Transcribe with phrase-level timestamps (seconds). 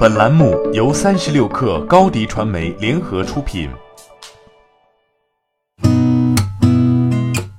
[0.00, 3.68] 本栏目由三十六氪高低传媒联合出品。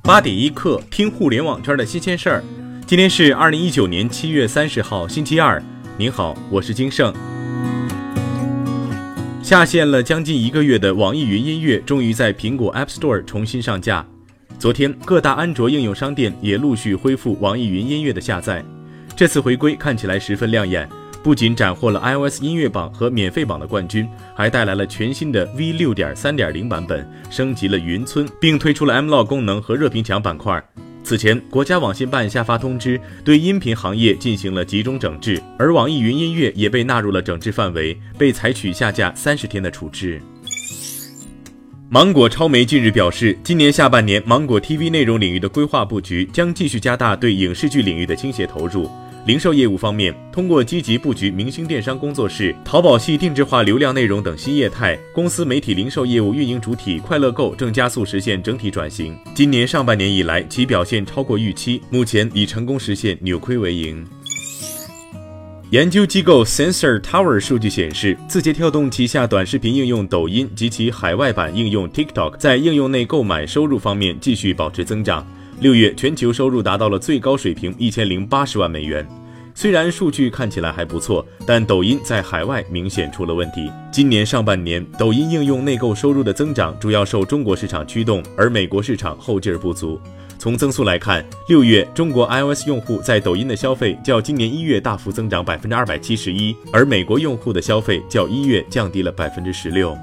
[0.02, 2.44] 八点一刻，听互联网圈的新鲜事儿。
[2.88, 5.62] 今天是二零一九年七月三十号，星期二。
[5.98, 7.14] 您好，我是金盛。
[9.44, 14.04] 下线了将近一个月的网易云音乐，终于在苹果 App Store 重新上架。
[14.58, 18.66] 昨天，各大安卓应用商店也陆续恢复网易云音乐的下载。
[19.16, 20.90] 这次回归看起来十分亮眼。
[21.24, 30.64] 不仅斩获了 iOS 音乐榜和免费榜的冠军，还带来了全新的 V 六点三点零版本，升级了云村，并推出了 M Log 功能和热评墙板块。
[31.04, 40.22] 此前，国家网信办下发通知，对音频行业进行了集中整治，而网易云音乐也被纳入了整治范围，被采取下架三十天的处置。
[41.90, 48.90] 芒果超媒近日表示，今年下半年，芒果 TV 内容领域的规划布局将继续加大对影视剧领域的倾斜投入。
[49.24, 59.16] 零售业务方面，通过积极布局明星电商工作室、淘宝系定制化流量内容等新业态，公司媒体零售业务运营主体快乐购正加速实现整体转型。
[59.36, 64.04] 今年上半年以来，其表现超过预期，目前已成功实现扭亏为盈。
[65.70, 75.26] 研究机构 Sensor Tower 数据显示，字节跳动旗下短视频应用抖音及其海外版应用 TikTok 在应用内购买收入方面继续保持增长。
[75.62, 79.08] 六月全球收入达到了最高水平一千零八十万美元，
[79.62, 83.72] 虽然数据看起来还不错，但抖音在海外明显出了问题。
[83.92, 90.02] 今年上半年，抖音应用内购收入的增长主要受中国市场驱动，而美国市场后劲儿不足。
[90.40, 99.96] 从增速来看，六月中国 iOS 用户在抖音的消费较今年一月大幅增长百分之二百七十一，而美国用户的消费较一月降低了百分之十六。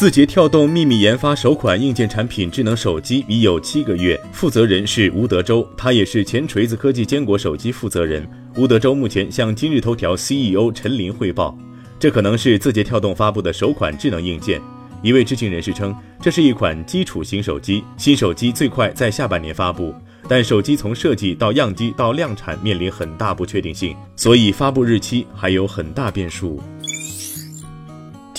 [0.00, 8.26] 字节跳动秘密研发首款硬件产品智能手机已有七个月，负责人是吴德州，他也是前锤子科技坚果手机负责人。
[8.56, 11.54] 吴德州目前向今日头条 CEO 陈林汇报，
[11.98, 14.58] 这可能是字节跳动发布的首款智能硬件。
[15.02, 19.94] 一位知情人士称，这是一款基础型手机，新手机最快在下半年发布，
[20.26, 26.58] 但手机从设计到样机到量产面临很大不确定性，所以发布日期还有很大变数。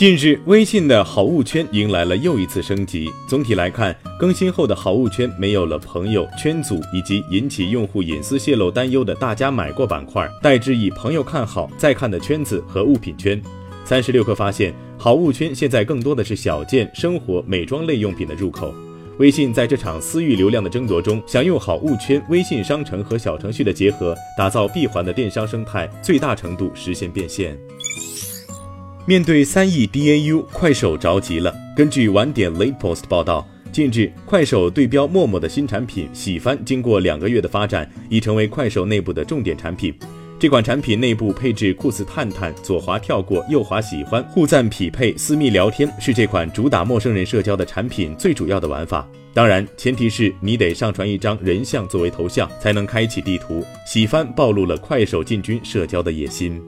[0.01, 3.07] 近日，微信的好物圈迎来了又一次升级。
[3.27, 13.39] 总体来看，更新后的好物圈没有了朋友圈组以及引起用户隐私泄露担忧的“大家买过”板块，代之以朋友看好再看的圈子和物品圈。
[13.85, 18.73] 三十六氪发现，好物圈现在更多的是小件、生活、美妆类用品的入口。
[19.19, 27.55] 微信在这场私域流量的争夺中，想用好物圈、微信商城和小程序的结合，打造闭环的电商生态，最大程度实现变现。
[29.07, 31.51] 面对三亿 DAU，快手着急了。
[31.75, 39.91] 根据晚点 Late Post 报道，近日快手对标陌陌的新产品喜翻，经过两个月的发展，已成为快手内部的重点产品。
[40.39, 49.07] 这款产品内部配置酷似探探、左滑跳过、右滑喜欢、互赞匹配、私密聊天，是这款主打陌生人社交的产品最主要的玩法。
[49.33, 53.65] 当然，前提是你得上传一张人像作为头像，才能开启地图。
[53.87, 56.61] 喜番暴露了快手进军社交的野心。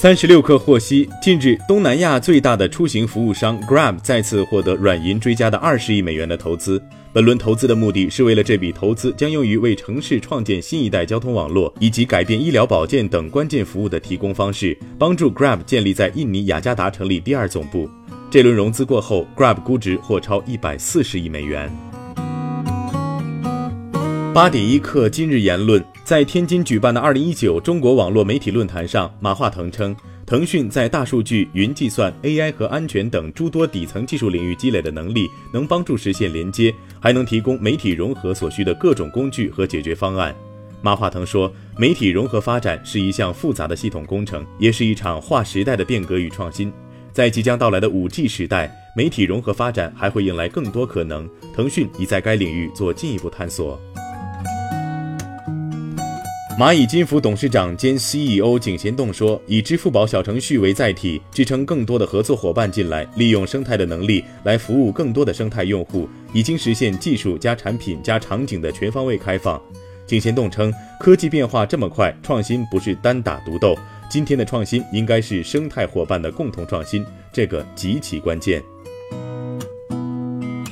[0.00, 6.82] 三十六氪获悉，近日，东南亚最大的出行服务商 Grab 再次获得软银追加的二十亿美元的投资。
[7.12, 17.86] 本轮投资的目的是为了这笔投资将用于为城市创建新一代交通网络，以及改变医疗保健等关键服务的提供方式，帮助 Grab 建立在印尼雅加达成立第二总部。
[18.30, 21.70] 这轮融资过后，Grab 估值或超一百四十亿美元。
[24.32, 40.32] 八点一刻，今日言论，在天津举办的二零一九中国网络媒体论坛上，马化腾称，腾讯在大数据、云计算、AI 和安全等诸多底层技术领域积累的能力，能帮助实现连接，还能提供媒体融合所需的各种工具和解决方案。
[40.80, 46.72] 马化腾说，媒体融合发展是一项复杂的系统工程，也是一场划时代的变革与创新。
[47.12, 53.78] 在即将到来的五 G 时代，媒体融合发展还会迎来更多可能，腾讯已在该领域做进一步探索。
[56.60, 69.58] 蚂蚁金服董事长兼 CEO 景贤栋说：“以支付宝小程序为载体，支撑更多的合作伙伴进来，利用生态的能力来服务更多的生态用户，已经实现技术加产品加场景的全方位开放。”
[70.06, 70.70] 景贤栋称
[71.00, 73.74] ：“科技变化这么快，创新不是单打独斗，
[74.10, 77.02] 今天的创新应该是生态伙伴的共同创新，
[77.32, 78.62] 这个极其关键。”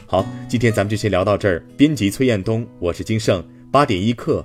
[0.05, 1.65] 好，今天咱们就先聊到这儿。
[1.79, 3.43] 编辑崔彦东，我是金盛，
[3.73, 4.45] 八点一刻。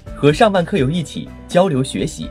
[0.21, 2.29] 和上万课友一起交流学习